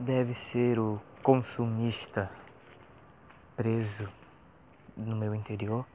deve 0.00 0.34
ser 0.34 0.78
o 0.78 1.00
consumista 1.22 2.30
preso 3.54 4.08
no 4.96 5.14
meu 5.14 5.34
interior 5.34 5.86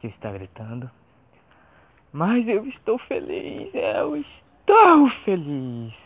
que 0.00 0.08
está 0.08 0.32
gritando. 0.32 0.90
Mas 2.12 2.48
eu 2.48 2.66
estou 2.66 2.98
feliz, 2.98 3.72
eu 3.74 4.16
estou 4.16 5.08
feliz. 5.08 5.96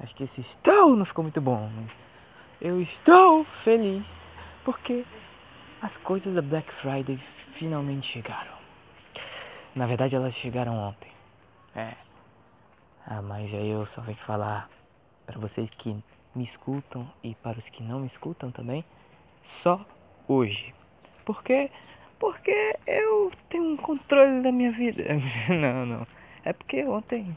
Acho 0.00 0.14
que 0.14 0.24
esse 0.24 0.40
estou 0.40 0.96
não 0.96 1.04
ficou 1.04 1.22
muito 1.22 1.40
bom. 1.40 1.70
Mas 1.76 1.90
eu 2.60 2.80
estou 2.80 3.44
feliz 3.62 4.28
porque 4.64 5.04
as 5.80 5.96
coisas 5.96 6.34
da 6.34 6.42
Black 6.42 6.72
Friday 6.74 7.16
finalmente 7.52 8.08
chegaram. 8.08 8.56
Na 9.74 9.86
verdade, 9.86 10.16
elas 10.16 10.34
chegaram 10.34 10.76
ontem. 10.76 11.10
É. 11.74 11.94
Ah, 13.06 13.22
mas 13.22 13.54
aí 13.54 13.70
eu 13.70 13.86
só 13.86 14.00
venho 14.00 14.18
falar 14.18 14.68
para 15.26 15.38
vocês 15.38 15.70
que 15.70 16.02
me 16.34 16.44
escutam 16.44 17.08
e 17.22 17.34
para 17.34 17.58
os 17.58 17.68
que 17.68 17.82
não 17.82 18.00
me 18.00 18.06
escutam 18.06 18.50
também, 18.50 18.84
só 19.62 19.84
hoje. 20.26 20.74
Porque 21.24 21.70
porque 22.18 22.76
eu 22.86 23.32
tenho 23.48 23.72
um 23.72 23.76
controle 23.76 24.42
da 24.42 24.52
minha 24.52 24.70
vida. 24.70 25.02
não, 25.48 25.84
não. 25.84 26.06
É 26.44 26.52
porque 26.52 26.84
ontem 26.84 27.36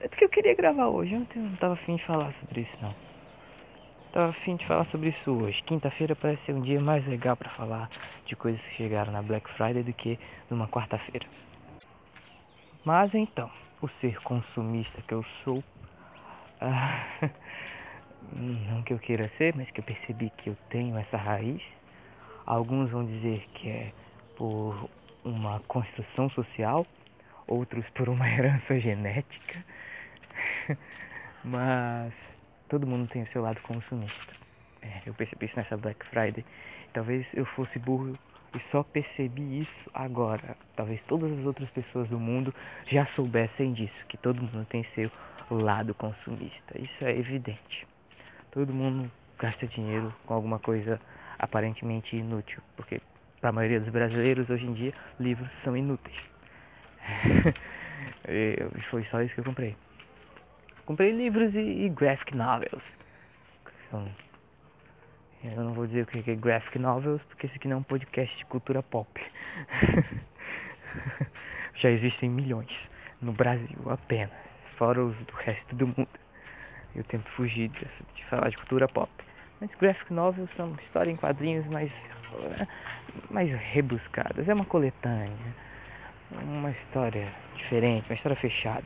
é 0.00 0.08
porque 0.08 0.24
eu 0.24 0.28
queria 0.28 0.54
gravar 0.54 0.88
hoje. 0.88 1.14
Ontem 1.14 1.38
eu 1.38 1.44
não 1.44 1.56
tava 1.56 1.74
afim 1.74 1.96
de 1.96 2.04
falar 2.04 2.32
sobre 2.32 2.62
isso 2.62 2.76
não. 2.80 2.94
Tava 4.10 4.30
afim 4.30 4.56
de 4.56 4.66
falar 4.66 4.84
sobre 4.86 5.10
isso 5.10 5.30
hoje. 5.30 5.62
Quinta-feira 5.62 6.16
parece 6.16 6.44
ser 6.44 6.54
um 6.54 6.60
dia 6.60 6.80
mais 6.80 7.06
legal 7.06 7.36
para 7.36 7.50
falar 7.50 7.90
de 8.26 8.34
coisas 8.34 8.60
que 8.62 8.74
chegaram 8.74 9.12
na 9.12 9.22
Black 9.22 9.48
Friday 9.50 9.82
do 9.82 9.92
que 9.92 10.18
numa 10.50 10.66
quarta-feira. 10.66 11.26
Mas 12.84 13.14
então, 13.14 13.50
o 13.80 13.88
ser 13.88 14.20
consumista 14.22 15.00
que 15.02 15.14
eu 15.14 15.22
sou, 15.44 15.62
ah, 16.62 17.04
não 18.32 18.82
que 18.82 18.92
eu 18.92 18.98
queira 18.98 19.26
ser, 19.28 19.54
mas 19.56 19.70
que 19.70 19.80
eu 19.80 19.84
percebi 19.84 20.30
que 20.30 20.48
eu 20.48 20.56
tenho 20.68 20.96
essa 20.96 21.16
raiz. 21.16 21.80
Alguns 22.46 22.90
vão 22.90 23.04
dizer 23.04 23.44
que 23.52 23.68
é 23.68 23.92
por 24.36 24.88
uma 25.24 25.60
construção 25.60 26.28
social, 26.28 26.86
outros 27.46 27.88
por 27.90 28.08
uma 28.08 28.28
herança 28.30 28.78
genética. 28.78 29.64
mas 31.44 32.14
todo 32.68 32.86
mundo 32.86 33.08
tem 33.08 33.22
o 33.22 33.26
seu 33.26 33.42
lado 33.42 33.60
consumista. 33.62 34.32
É, 34.80 35.02
eu 35.04 35.14
percebi 35.14 35.46
isso 35.46 35.56
nessa 35.56 35.76
Black 35.76 36.06
Friday. 36.06 36.44
Talvez 36.92 37.34
eu 37.34 37.44
fosse 37.44 37.78
burro 37.78 38.16
e 38.54 38.60
só 38.60 38.82
percebi 38.82 39.60
isso 39.60 39.90
agora. 39.92 40.56
Talvez 40.76 41.02
todas 41.02 41.32
as 41.32 41.44
outras 41.44 41.70
pessoas 41.70 42.08
do 42.08 42.20
mundo 42.20 42.54
já 42.86 43.04
soubessem 43.04 43.72
disso, 43.72 44.04
que 44.06 44.16
todo 44.16 44.42
mundo 44.42 44.64
tem 44.66 44.82
seu 44.82 45.10
lado 45.54 45.94
consumista. 45.94 46.80
Isso 46.80 47.04
é 47.04 47.16
evidente. 47.16 47.86
Todo 48.50 48.72
mundo 48.72 49.10
gasta 49.38 49.66
dinheiro 49.66 50.14
com 50.26 50.34
alguma 50.34 50.58
coisa 50.58 51.00
aparentemente 51.38 52.16
inútil, 52.16 52.62
porque 52.76 53.00
para 53.40 53.50
a 53.50 53.52
maioria 53.52 53.80
dos 53.80 53.88
brasileiros 53.88 54.50
hoje 54.50 54.66
em 54.66 54.72
dia 54.72 54.92
livros 55.18 55.50
são 55.58 55.76
inúteis. 55.76 56.28
foi 58.90 59.04
só 59.04 59.20
isso 59.20 59.34
que 59.34 59.40
eu 59.40 59.44
comprei. 59.44 59.76
Comprei 60.86 61.10
livros 61.10 61.56
e, 61.56 61.60
e 61.60 61.88
graphic 61.88 62.36
novels. 62.36 62.84
São, 63.90 64.08
eu 65.44 65.64
não 65.64 65.72
vou 65.72 65.86
dizer 65.86 66.02
o 66.02 66.06
que 66.06 66.30
é 66.30 66.34
graphic 66.34 66.78
novels, 66.78 67.24
porque 67.24 67.46
esse 67.46 67.58
aqui 67.58 67.66
não 67.66 67.76
é 67.76 67.80
um 67.80 67.82
podcast 67.82 68.38
de 68.38 68.44
cultura 68.44 68.82
pop. 68.82 69.20
Já 71.74 71.90
existem 71.90 72.28
milhões 72.28 72.88
no 73.20 73.32
Brasil 73.32 73.78
apenas, 73.90 74.61
fora 74.72 75.04
os 75.04 75.16
do 75.16 75.32
resto 75.34 75.74
do 75.74 75.86
mundo. 75.86 76.08
Eu 76.94 77.04
tento 77.04 77.28
fugir 77.30 77.68
de, 77.68 77.86
falar 78.28 78.50
de 78.50 78.56
cultura 78.56 78.86
pop. 78.88 79.10
Mas 79.60 79.74
graphic 79.74 80.12
novels 80.12 80.50
são 80.50 80.74
histórias 80.82 81.14
em 81.14 81.16
quadrinhos 81.16 81.66
mais, 81.66 82.10
mais 83.30 83.52
rebuscadas. 83.52 84.48
É 84.48 84.54
uma 84.54 84.64
coletânea, 84.64 85.54
uma 86.32 86.70
história 86.70 87.32
diferente, 87.56 88.08
uma 88.10 88.14
história 88.14 88.36
fechada. 88.36 88.84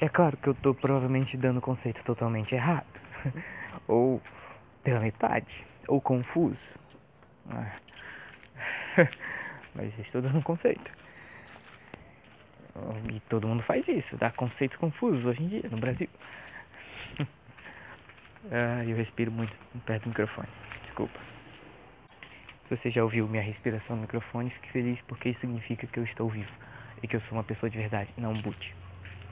É 0.00 0.08
claro 0.08 0.36
que 0.36 0.48
eu 0.48 0.52
estou 0.52 0.74
provavelmente 0.74 1.36
dando 1.36 1.58
o 1.58 1.60
conceito 1.60 2.02
totalmente 2.02 2.54
errado, 2.54 2.86
ou 3.86 4.20
pela 4.82 5.00
metade, 5.00 5.64
ou 5.86 6.00
confuso. 6.00 6.60
Mas 9.74 9.98
estou 9.98 10.22
dando 10.22 10.38
um 10.38 10.42
conceito. 10.42 11.03
E 13.12 13.20
todo 13.20 13.46
mundo 13.46 13.62
faz 13.62 13.86
isso, 13.86 14.16
dá 14.16 14.30
conceitos 14.30 14.76
confusos 14.76 15.24
hoje 15.24 15.42
em 15.42 15.48
dia 15.48 15.62
no 15.70 15.76
Brasil. 15.76 16.08
ah, 18.50 18.84
eu 18.84 18.96
respiro 18.96 19.30
muito 19.30 19.54
perto 19.86 20.04
do 20.04 20.08
microfone, 20.08 20.48
desculpa. 20.82 21.20
Se 22.64 22.76
você 22.76 22.90
já 22.90 23.04
ouviu 23.04 23.28
minha 23.28 23.42
respiração 23.42 23.94
no 23.94 24.02
microfone, 24.02 24.50
fique 24.50 24.70
feliz 24.70 25.00
porque 25.02 25.28
isso 25.28 25.40
significa 25.40 25.86
que 25.86 25.98
eu 25.98 26.04
estou 26.04 26.28
vivo 26.28 26.50
e 27.02 27.06
que 27.06 27.14
eu 27.14 27.20
sou 27.20 27.36
uma 27.36 27.44
pessoa 27.44 27.68
de 27.68 27.76
verdade, 27.76 28.08
não 28.16 28.32
um 28.32 28.40
boot. 28.40 28.74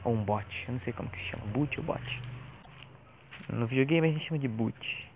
Ou 0.04 0.12
um 0.12 0.22
bot. 0.22 0.64
Eu 0.68 0.74
não 0.74 0.80
sei 0.80 0.92
como 0.92 1.08
que 1.08 1.18
se 1.18 1.24
chama. 1.24 1.44
Boot 1.46 1.80
ou 1.80 1.86
bot. 1.86 2.22
No 3.48 3.66
videogame 3.66 4.08
a 4.08 4.12
gente 4.12 4.26
chama 4.26 4.38
de 4.38 4.48
boot. 4.48 5.10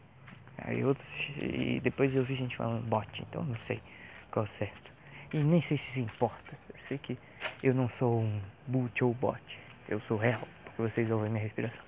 Aí 0.59 0.83
outros. 0.83 1.07
E 1.37 1.81
depois 1.81 2.15
eu 2.15 2.25
vi 2.25 2.35
gente 2.35 2.57
falando 2.57 2.83
bot. 2.87 3.23
Então 3.29 3.45
não 3.45 3.57
sei 3.65 3.83
qual 4.31 4.47
é 4.47 4.49
o 4.49 4.51
certo. 4.51 4.91
E 5.33 5.37
nem 5.37 5.61
sei 5.61 5.77
se 5.77 5.89
isso 5.91 6.01
importa. 6.01 6.59
Eu 6.73 6.81
sei 6.85 6.97
que 6.97 7.19
eu 7.63 7.75
não 7.75 7.89
sou 7.91 8.21
um 8.21 8.41
boot 8.67 9.03
ou 9.05 9.15
bot. 9.15 9.41
Eu 9.89 10.01
sou 10.01 10.17
real. 10.17 10.47
Porque 10.65 10.83
vocês 10.83 11.11
ouvem 11.11 11.31
minha 11.31 11.43
respiração. 11.43 11.85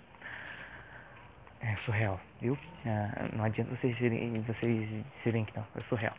É, 1.60 1.74
eu 1.74 1.78
sou 1.78 1.94
real, 1.94 2.20
viu? 2.40 2.56
Ah, 2.86 3.28
não 3.34 3.44
adianta 3.44 3.74
vocês 3.74 3.96
serem, 3.96 4.40
vocês 4.42 5.04
serem 5.06 5.44
que 5.44 5.56
não. 5.56 5.66
Eu 5.74 5.82
sou 5.82 5.98
real. 5.98 6.14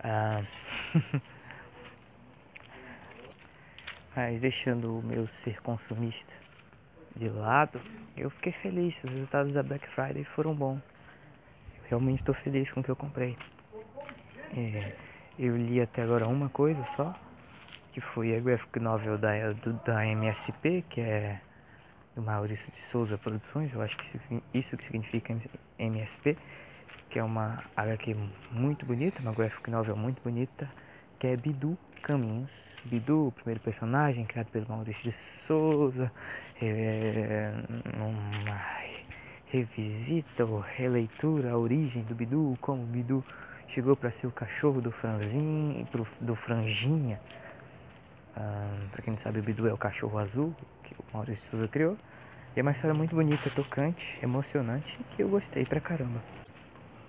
Ah, 0.00 0.42
Mas 4.14 4.42
deixando 4.42 4.98
o 4.98 5.02
meu 5.02 5.26
ser 5.26 5.62
consumista 5.62 6.32
de 7.16 7.30
lado, 7.30 7.80
eu 8.16 8.28
fiquei 8.30 8.52
feliz. 8.52 9.02
Os 9.02 9.10
resultados 9.10 9.54
da 9.54 9.62
Black 9.62 9.88
Friday 9.88 10.24
foram 10.24 10.54
bons. 10.54 10.82
Eu 11.76 11.88
realmente 11.88 12.20
estou 12.20 12.34
feliz 12.34 12.70
com 12.70 12.80
o 12.80 12.82
que 12.82 12.90
eu 12.90 12.96
comprei. 12.96 13.38
É, 14.54 14.92
eu 15.38 15.56
li 15.56 15.80
até 15.80 16.02
agora 16.02 16.28
uma 16.28 16.50
coisa 16.50 16.84
só, 16.94 17.14
que 17.92 18.00
foi 18.00 18.36
a 18.36 18.40
graphic 18.40 18.80
novel 18.80 19.18
da, 19.18 19.52
do, 19.52 19.72
da 19.84 20.06
MSP, 20.06 20.84
que 20.88 21.00
é 21.00 21.40
do 22.14 22.22
Maurício 22.22 22.72
de 22.72 22.80
Souza 22.80 23.16
Produções. 23.18 23.72
Eu 23.72 23.82
acho 23.82 23.96
que 23.96 24.04
isso 24.54 24.76
que 24.76 24.84
significa 24.84 25.36
MSP, 25.78 26.36
que 27.10 27.18
é 27.18 27.24
uma 27.24 27.62
HQ 27.76 28.16
muito 28.50 28.84
bonita, 28.86 29.20
uma 29.20 29.32
graphic 29.32 29.70
novel 29.70 29.96
muito 29.96 30.22
bonita, 30.22 30.70
que 31.18 31.26
é 31.26 31.36
Bidu 31.36 31.78
Caminhos 32.02 32.50
Bidu, 32.84 33.28
o 33.28 33.32
primeiro 33.32 33.60
personagem 33.60 34.24
criado 34.24 34.48
pelo 34.48 34.66
Maurício 34.68 35.04
de 35.04 35.16
Souza, 35.46 36.10
é, 36.60 37.52
uma 37.96 38.60
revisita 39.46 40.44
ou 40.44 40.58
releitura 40.58 41.52
a 41.52 41.58
origem 41.58 42.02
do 42.02 42.14
Bidu, 42.14 42.58
como 42.60 42.82
o 42.82 42.86
Bidu 42.86 43.24
chegou 43.68 43.94
para 43.94 44.10
ser 44.10 44.26
o 44.26 44.32
cachorro 44.32 44.80
do 44.80 44.90
Franzinho, 44.90 45.86
do 46.20 46.34
Franjinha. 46.34 47.20
Para 48.34 49.02
quem 49.02 49.12
não 49.14 49.20
sabe, 49.20 49.40
o 49.40 49.42
Bidu 49.42 49.68
é 49.68 49.72
o 49.72 49.78
cachorro 49.78 50.18
azul 50.18 50.54
que 50.82 50.94
o 50.94 51.04
Maurício 51.12 51.44
Souza 51.50 51.68
criou. 51.68 51.96
E 52.54 52.60
é 52.60 52.62
uma 52.62 52.72
história 52.72 52.94
muito 52.94 53.14
bonita, 53.14 53.48
tocante, 53.50 54.18
emocionante, 54.22 54.98
que 55.16 55.22
eu 55.22 55.28
gostei 55.28 55.64
pra 55.64 55.80
caramba. 55.80 56.20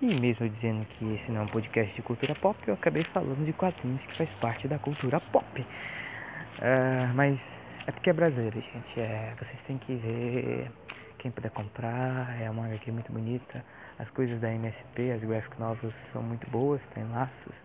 E 0.01 0.06
mesmo 0.19 0.47
dizendo 0.50 0.85
que 0.85 1.13
esse 1.13 1.31
não 1.31 1.41
é 1.41 1.44
um 1.44 1.47
podcast 1.47 1.95
de 1.95 2.01
cultura 2.01 2.35
pop, 2.35 2.57
eu 2.67 2.73
acabei 2.73 3.03
falando 3.03 3.45
de 3.45 3.53
quadrinhos 3.53 4.06
que 4.06 4.16
faz 4.17 4.34
parte 4.35 4.67
da 4.67 4.78
cultura 4.79 5.19
pop. 5.19 5.61
Uh, 5.61 7.13
mas 7.13 7.41
é 7.88 7.91
porque 7.91 8.09
é 8.09 8.13
brasileiro, 8.13 8.59
gente. 8.61 9.00
É, 9.00 9.34
vocês 9.38 9.61
têm 9.63 9.78
que 9.78 9.95
ver 9.95 10.72
quem 11.17 11.31
puder 11.31 11.51
comprar. 11.51 12.41
É 12.41 12.49
uma 12.49 12.66
HQ 12.66 12.91
muito 12.91 13.11
bonita. 13.11 13.64
As 13.97 14.09
coisas 14.09 14.40
da 14.40 14.49
MSP, 14.53 15.11
as 15.11 15.23
graphic 15.23 15.59
novels 15.59 15.93
são 16.11 16.22
muito 16.22 16.49
boas, 16.49 16.85
tem 16.87 17.03
laços. 17.09 17.55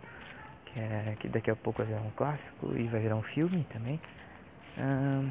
É, 0.79 1.17
que 1.19 1.27
daqui 1.27 1.51
a 1.51 1.57
pouco 1.57 1.83
vai 1.83 1.93
virar 1.93 2.07
um 2.07 2.11
clássico 2.13 2.73
e 2.77 2.87
vai 2.87 3.01
virar 3.01 3.17
um 3.17 3.23
filme 3.23 3.67
também. 3.73 4.01
Uh, 4.77 5.29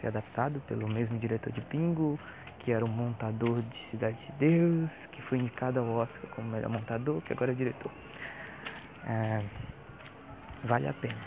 ser 0.00 0.08
adaptado 0.08 0.60
pelo 0.68 0.86
mesmo 0.86 1.18
diretor 1.18 1.50
de 1.50 1.62
Pingo 1.62 2.18
que 2.62 2.70
era 2.70 2.84
o 2.84 2.88
montador 2.88 3.60
de 3.62 3.82
Cidade 3.82 4.16
de 4.24 4.32
Deus, 4.38 5.06
que 5.10 5.20
foi 5.20 5.38
indicado 5.38 5.80
ao 5.80 5.86
Oscar 5.88 6.30
como 6.30 6.48
melhor 6.48 6.70
montador, 6.70 7.20
que 7.22 7.32
agora 7.32 7.50
é 7.50 7.54
diretor. 7.54 7.90
É, 9.04 9.42
vale 10.62 10.88
a 10.88 10.92
pena. 10.92 11.18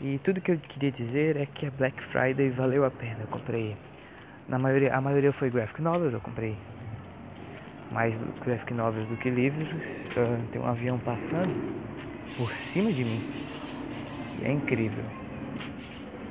E 0.00 0.18
tudo 0.18 0.40
que 0.40 0.50
eu 0.50 0.58
queria 0.58 0.90
dizer 0.90 1.36
é 1.36 1.46
que 1.46 1.66
a 1.66 1.70
Black 1.70 2.02
Friday 2.02 2.50
valeu 2.50 2.84
a 2.84 2.90
pena. 2.90 3.18
Eu 3.20 3.28
comprei. 3.28 3.76
Na 4.48 4.58
maioria, 4.58 4.92
a 4.92 5.00
maioria 5.00 5.32
foi 5.32 5.50
graphic 5.50 5.80
novels, 5.80 6.12
eu 6.12 6.20
comprei 6.20 6.58
mais 7.92 8.16
graphic 8.44 8.74
novels 8.74 9.06
do 9.06 9.16
que 9.16 9.30
livros. 9.30 9.84
Tem 10.50 10.60
um 10.60 10.66
avião 10.66 10.98
passando 10.98 11.54
por 12.36 12.52
cima 12.52 12.92
de 12.92 13.04
mim. 13.04 13.30
E 14.40 14.44
é 14.44 14.52
incrível 14.52 15.04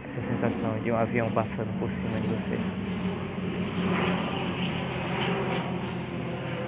essa 0.07 0.21
sensação 0.21 0.77
de 0.79 0.91
um 0.91 0.97
avião 0.97 1.31
passando 1.31 1.71
por 1.79 1.89
cima 1.89 2.19
de 2.19 2.27
você. 2.27 2.57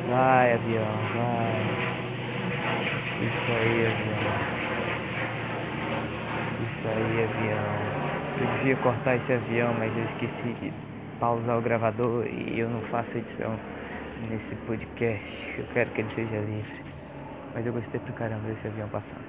Vai, 0.10 0.54
avião, 0.54 0.86
vai. 1.16 1.64
Isso 3.28 3.48
aí, 3.48 3.86
avião. 3.86 4.54
Isso 6.68 6.88
aí, 6.88 7.24
avião. 7.24 7.84
Eu 8.40 8.58
devia 8.58 8.76
cortar 8.78 9.16
esse 9.18 9.34
avião, 9.34 9.74
mas 9.78 9.96
eu 9.98 10.06
esqueci 10.06 10.54
de 10.54 10.72
pausar 11.20 11.58
o 11.58 11.62
gravador 11.62 12.26
e 12.28 12.60
eu 12.60 12.70
não 12.70 12.82
faço 12.84 13.18
edição 13.18 13.60
nesse 14.30 14.56
podcast. 14.56 15.56
Eu 15.58 15.66
quero 15.74 15.90
que 15.92 16.02
ele 16.02 16.10
seja 16.10 16.40
livre. 16.40 16.93
Mas 17.54 17.66
eu 17.66 17.74
gostei 17.74 18.00
pra 18.00 18.14
caramba 18.14 18.48
desse 18.48 18.68
avião 18.68 18.90
passando 18.90 19.24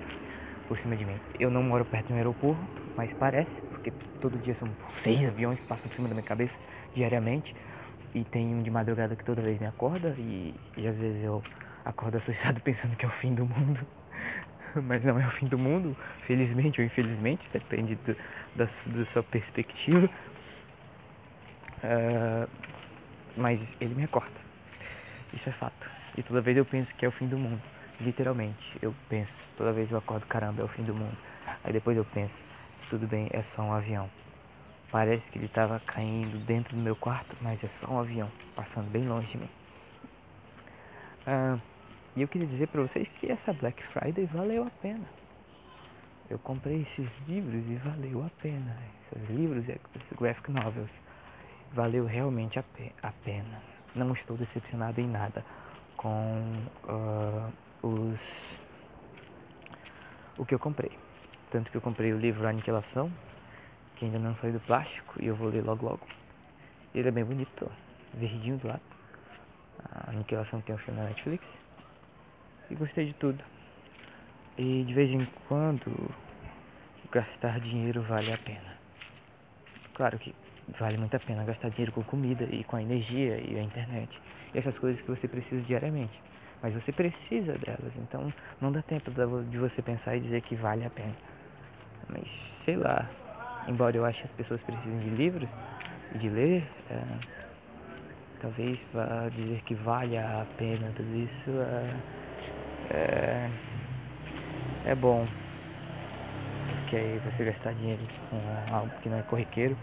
por 0.67 0.79
cima 0.79 0.97
de 0.97 1.05
mim. 1.05 1.21
Eu 1.39 1.51
não 1.51 1.63
moro 1.63 1.85
perto 1.85 2.09
de 2.09 2.13
um 2.15 2.17
aeroporto, 2.17 2.83
mas 2.97 3.13
parece, 3.13 3.53
porque 3.69 3.93
todo 4.21 4.39
dia 4.39 4.55
são 4.55 4.69
seis 4.91 5.27
aviões 5.27 5.61
que 5.61 5.67
passam 5.67 5.89
por 5.89 5.95
cima 5.95 6.09
da 6.09 6.15
minha 6.15 6.25
cabeça 6.25 6.55
diariamente. 6.95 7.55
E 8.15 8.25
tem 8.25 8.55
um 8.55 8.63
de 8.63 8.71
madrugada 8.71 9.17
que 9.17 9.25
toda 9.25 9.43
vez 9.43 9.59
me 9.59 9.67
acorda 9.67 10.15
e, 10.17 10.55
e 10.77 10.87
às 10.87 10.97
vezes 10.97 11.23
eu 11.23 11.43
acordo 11.85 12.17
assustado 12.17 12.61
pensando 12.63 12.97
que 12.97 13.05
é 13.05 13.09
o 13.09 13.13
fim 13.13 13.35
do 13.35 13.45
mundo. 13.45 13.81
Mas 14.75 15.05
não 15.05 15.21
é 15.21 15.27
o 15.27 15.31
fim 15.31 15.47
do 15.47 15.59
mundo, 15.59 15.97
felizmente 16.23 16.81
ou 16.81 16.87
infelizmente, 16.87 17.49
depende 17.53 17.95
do, 17.95 18.17
da, 18.57 18.65
da 18.65 19.05
sua 19.05 19.23
perspectiva. 19.23 20.11
Uh, 21.85 22.49
mas 23.37 23.77
ele 23.81 23.95
me 23.95 24.05
acorda. 24.05 24.41
Isso 25.33 25.49
é 25.49 25.53
fato. 25.53 25.89
E 26.17 26.23
toda 26.23 26.41
vez 26.41 26.57
eu 26.57 26.65
penso 26.65 26.95
que 26.95 27.05
é 27.05 27.09
o 27.09 27.13
fim 27.13 27.27
do 27.27 27.39
mundo. 27.39 27.61
Literalmente, 28.01 28.79
eu 28.83 28.95
penso. 29.09 29.33
Toda 29.57 29.73
vez 29.73 29.91
eu 29.91 29.99
acordo, 29.99 30.27
caramba, 30.27 30.63
é 30.63 30.65
o 30.65 30.69
fim 30.69 30.83
do 30.83 30.95
mundo. 30.95 31.17
Aí 31.63 31.73
depois 31.73 31.97
eu 31.97 32.05
penso, 32.05 32.47
tudo 32.91 33.07
bem, 33.07 33.29
é 33.33 33.43
só 33.43 33.63
um 33.63 33.73
avião. 33.73 34.11
Parece 34.91 35.31
que 35.31 35.39
ele 35.39 35.47
estava 35.47 35.81
caindo 35.81 36.39
dentro 36.45 36.77
do 36.77 36.83
meu 36.83 36.95
quarto, 36.95 37.37
mas 37.41 37.63
é 37.63 37.69
só 37.69 37.87
um 37.89 38.01
avião 38.01 38.29
passando 38.55 38.91
bem 38.91 39.07
longe 39.07 39.29
de 39.29 39.39
mim. 39.39 39.49
Ah, 41.27 41.59
e 42.17 42.23
eu 42.23 42.29
queria 42.29 42.47
dizer 42.47 42.69
para 42.69 42.81
vocês 42.83 43.09
que 43.09 43.31
essa 43.31 43.53
Black 43.53 43.83
Friday 43.83 44.27
valeu 44.27 44.65
a 44.65 44.71
pena. 44.71 45.05
Eu 46.29 46.39
comprei 46.39 46.83
esses 46.83 47.11
livros 47.27 47.65
e 47.69 47.75
valeu 47.77 48.25
a 48.25 48.31
pena. 48.41 48.77
Esses 49.13 49.29
livros, 49.31 49.69
esses 49.69 50.19
graphic 50.19 50.51
novels, 50.51 50.91
valeu 51.73 52.07
realmente 52.07 52.59
a 52.59 53.13
pena. 53.25 53.61
Não 53.95 54.13
estou 54.13 54.37
decepcionado 54.37 55.01
em 55.01 55.09
nada 55.09 55.45
com 55.97 56.41
uh, 56.85 57.53
os 57.85 58.57
o 60.39 60.45
que 60.45 60.55
eu 60.55 60.59
comprei. 60.59 60.91
Tanto 61.51 61.71
que 61.71 61.77
eu 61.77 61.81
comprei 61.81 62.13
o 62.13 62.19
livro 62.19 62.47
Aniquilação, 62.47 63.13
que 63.97 64.05
ainda 64.05 64.19
não 64.19 64.35
saiu 64.37 64.55
do 64.55 64.61
plástico 64.61 65.23
e 65.23 65.27
eu 65.27 65.37
vou 65.37 65.49
ler 65.49 65.63
logo 65.63 65.85
logo. 65.87 66.07
Ele 66.95 67.09
é 67.09 67.11
bem 67.11 67.25
bonito, 67.25 67.71
ó, 67.71 68.19
verdinho 68.19 68.57
do 68.59 68.69
lado. 68.69 68.83
A 69.93 70.11
Aniquilação 70.11 70.61
tem 70.61 70.75
um 70.75 70.79
filme 70.79 71.01
na 71.01 71.07
Netflix. 71.07 71.47
E 72.71 72.75
gostei 72.75 73.07
de 73.07 73.15
tudo. 73.15 73.45
E 74.57 74.85
de 74.85 74.95
vez 74.95 75.13
em 75.13 75.25
quando 75.47 76.11
gastar 77.13 77.61
dinheiro 77.61 78.03
vale 78.03 78.33
a 78.33 78.39
pena. 78.39 78.75
Claro 79.95 80.19
que 80.19 80.35
vale 80.79 80.97
muito 80.97 81.15
a 81.15 81.21
pena 81.21 81.45
gastar 81.45 81.69
dinheiro 81.69 81.93
com 81.93 82.03
comida 82.03 82.45
e 82.45 82.65
com 82.65 82.77
a 82.77 82.83
energia 82.83 83.39
e 83.39 83.57
a 83.59 83.63
internet. 83.63 84.21
E 84.53 84.59
essas 84.59 84.79
coisas 84.79 85.01
que 85.01 85.09
você 85.09 85.29
precisa 85.29 85.63
diariamente. 85.63 86.21
Mas 86.63 86.75
você 86.75 86.93
precisa 86.93 87.53
delas, 87.59 87.93
então 87.97 88.33
não 88.61 88.73
dá 88.73 88.83
tempo 88.83 89.11
de 89.51 89.59
você 89.59 89.83
pensar 89.83 90.17
e 90.17 90.21
dizer 90.21 90.41
que 90.43 90.55
vale 90.55 90.85
a 90.85 90.91
pena. 90.91 91.15
Mas 92.09 92.27
sei 92.51 92.77
lá, 92.77 93.11
embora 93.69 93.97
eu 93.97 94.05
ache 94.05 94.21
que 94.21 94.27
as 94.27 94.33
pessoas 94.33 94.63
precisem 94.63 94.99
de 95.01 95.11
livros 95.11 95.51
e 96.15 96.19
de 96.19 96.29
ler, 96.29 96.65
é, 96.91 97.03
talvez 98.41 98.79
vá 98.93 99.29
dizer 99.29 99.63
que 99.63 99.75
vale 99.75 100.17
a 100.17 100.47
pena 100.57 100.93
tudo 100.95 101.17
isso 101.17 101.51
é, 101.51 101.95
é, 102.91 103.51
é 104.87 104.95
bom. 104.95 105.27
Porque 106.81 106.97
aí 106.97 107.19
você 107.19 107.45
gastar 107.45 107.75
dinheiro 107.75 108.03
com 108.31 108.75
algo 108.75 108.91
que 109.03 109.09
não 109.09 109.19
é 109.19 109.23
corriqueiro 109.23 109.77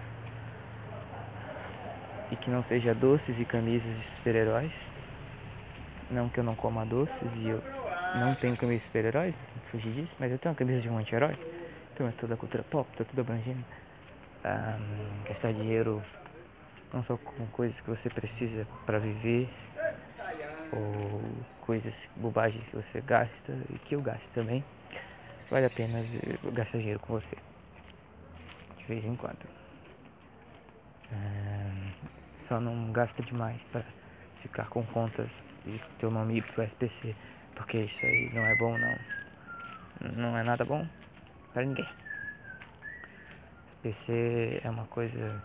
e 2.32 2.36
que 2.36 2.50
não 2.50 2.64
seja 2.64 2.96
doces 2.96 3.40
e 3.40 3.46
camisas 3.46 3.96
de 3.96 4.04
super-heróis. 4.04 4.72
Não 6.12 6.28
que 6.30 6.40
eu 6.40 6.44
não 6.44 6.56
coma 6.56 6.86
doces 6.86 7.34
e 7.38 7.48
eu 7.48 7.64
não 8.16 8.36
tenho 8.36 8.58
camisa 8.58 8.80
de 8.80 8.86
super-heróis, 8.86 9.36
fugir 9.72 9.94
disso, 9.94 10.18
mas 10.20 10.30
eu 10.30 10.38
tenho 10.38 10.52
uma 10.52 10.58
camisa 10.58 10.82
de 10.82 10.90
um 10.90 10.98
anti-herói. 10.98 11.38
Então 11.94 12.06
é 12.06 12.12
toda 12.12 12.34
a 12.34 12.38
cultura 12.38 12.64
pop, 12.64 12.90
tá 12.98 13.06
tudo 13.06 13.22
abrangendo. 13.22 13.64
Gastar 15.30 15.54
dinheiro 15.54 16.04
não 16.94 17.02
só 17.04 17.16
com 17.16 17.48
coisas 17.48 17.80
que 17.80 17.90
você 17.90 18.10
precisa 18.10 18.68
para 18.86 19.00
viver, 19.00 19.50
ou 20.74 21.22
coisas, 21.62 22.10
bobagens 22.16 22.66
que 22.68 22.76
você 22.76 23.00
gasta 23.00 23.58
e 23.70 23.80
que 23.80 23.96
eu 23.96 24.02
gasto 24.02 24.30
também. 24.34 24.66
Vale 25.50 25.66
a 25.66 25.70
pena 25.70 26.04
gastar 26.52 26.78
dinheiro 26.80 27.00
com 27.00 27.14
você. 27.14 27.38
De 28.78 28.86
vez 28.86 29.06
em 29.06 29.16
quando. 29.16 29.40
Só 32.38 32.60
não 32.60 32.92
gasta 32.92 33.24
demais 33.24 33.64
para 33.72 33.86
ficar 34.42 34.68
com 34.68 34.84
contas 34.84 35.32
e 35.66 35.80
teu 36.00 36.12
nome 36.12 36.38
ir 36.38 36.44
pro 36.44 36.64
SPC. 36.64 37.16
Porque 37.56 37.78
isso 37.78 38.06
aí 38.06 38.32
não 38.34 38.46
é 38.46 38.56
bom 38.56 38.78
não. 38.78 38.98
Não 40.16 40.38
é 40.38 40.44
nada 40.44 40.66
bom 40.66 40.88
para 41.54 41.64
ninguém. 41.64 41.88
SPC 43.70 44.62
é 44.64 44.70
uma 44.70 44.86
coisa 44.86 45.42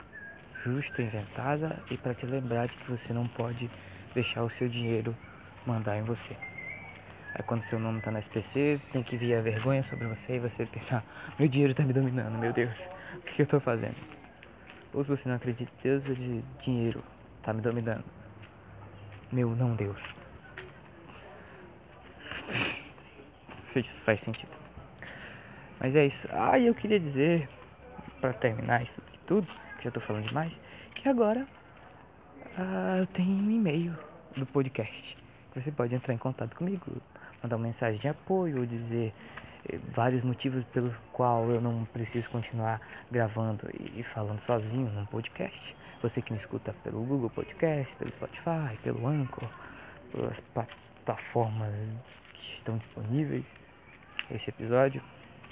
justa, 0.65 1.03
inventada 1.03 1.79
e 1.91 1.97
para 1.97 2.15
te 2.15 2.27
lembrar 2.27 2.67
de 2.69 2.77
que 2.77 2.91
você 2.91 3.13
não 3.13 3.27
pode 3.29 3.71
deixar 4.15 4.43
o 4.43 4.51
seu 4.51 4.69
dinheiro 4.69 5.17
mandar 5.67 5.97
em 5.97 6.03
você. 6.03 6.37
Aí 7.35 7.43
quando 7.43 7.63
seu 7.63 7.79
nome 7.79 8.01
tá 8.01 8.11
na 8.11 8.19
SPC, 8.19 8.81
tem 8.93 9.03
que 9.03 9.17
vir 9.17 9.35
a 9.35 9.43
vergonha 9.43 9.83
sobre 9.83 10.07
você 10.07 10.37
e 10.37 10.39
você 10.39 10.65
pensar, 10.65 11.05
meu 11.39 11.49
dinheiro 11.49 11.75
tá 11.75 11.83
me 11.83 11.93
dominando, 11.93 12.39
meu 12.39 12.53
Deus, 12.53 12.79
o 13.15 13.21
que, 13.21 13.35
que 13.35 13.43
eu 13.43 13.47
tô 13.47 13.61
fazendo? 13.61 13.97
Ou 14.95 15.05
se 15.05 15.11
você 15.11 15.29
não 15.29 15.37
acredita 15.37 15.71
em 15.71 15.83
Deus, 15.83 16.07
eu 16.07 16.15
dizer, 16.15 16.43
dinheiro 16.63 17.05
tá 17.43 17.53
me 17.53 17.61
dominando. 17.61 18.05
Meu 19.33 19.51
não 19.55 19.75
Deus. 19.75 20.01
Não 22.49 23.65
sei 23.65 23.83
se 23.83 24.01
faz 24.01 24.21
sentido. 24.21 24.53
Mas 25.81 25.95
é 25.95 26.07
isso. 26.07 26.29
Ah, 26.33 26.59
eu 26.59 26.75
queria 26.75 26.99
dizer, 26.99 27.49
para 28.21 28.33
terminar 28.33 28.83
isso 28.83 29.01
tudo, 29.27 29.47
que 29.79 29.85
já 29.85 29.91
tô 29.91 30.01
falando 30.01 30.27
demais, 30.27 30.59
que 30.95 31.09
agora 31.09 31.47
ah, 32.57 32.99
eu 32.99 33.07
tenho 33.09 33.31
um 33.31 33.51
e-mail 33.51 33.99
do 34.37 34.47
podcast. 34.47 35.17
Você 35.55 35.71
pode 35.71 35.95
entrar 35.95 36.15
em 36.15 36.19
contato 36.19 36.55
comigo, 36.55 36.87
mandar 37.43 37.57
uma 37.57 37.67
mensagem 37.67 38.01
de 38.01 38.09
apoio 38.09 38.61
ou 38.61 38.67
dizer 38.67 39.13
vários 39.93 40.23
motivos 40.23 40.65
pelo 40.67 40.95
qual 41.13 41.51
eu 41.51 41.61
não 41.61 41.85
preciso 41.85 42.31
continuar 42.31 42.81
gravando 43.11 43.69
e 43.73 44.03
falando 44.03 44.41
sozinho 44.41 44.91
num 44.91 45.07
podcast. 45.07 45.77
Você 46.03 46.21
que 46.23 46.33
me 46.33 46.39
escuta 46.39 46.73
pelo 46.85 47.03
Google 47.03 47.31
Podcast, 47.31 47.95
pelo 47.97 48.13
Spotify, 48.13 48.77
pelo 48.83 49.07
Anchor, 49.07 49.49
pelas 50.13 50.41
plataformas 50.41 51.73
que 52.35 52.53
estão 52.55 52.77
disponíveis 52.77 53.45
esse 54.31 54.51
episódio, 54.51 55.03